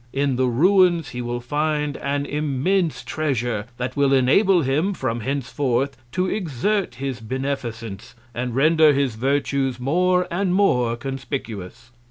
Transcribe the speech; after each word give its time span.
In 0.13 0.35
the 0.35 0.47
Ruins, 0.47 1.09
he 1.09 1.21
will 1.21 1.41
find 1.41 1.95
an 1.97 2.25
immense 2.25 3.03
Treasure, 3.03 3.67
that 3.77 3.95
will 3.95 4.13
enable 4.13 4.63
him, 4.63 4.95
from 4.95 5.19
henceforth, 5.19 5.95
to 6.13 6.25
exert 6.25 6.95
his 6.95 7.19
Beneficence, 7.19 8.15
and 8.33 8.55
render 8.55 8.93
his 8.93 9.13
Virtues 9.13 9.79
more 9.79 10.27
and 10.31 10.55
more 10.55 10.95
conspicuous. 10.97 11.91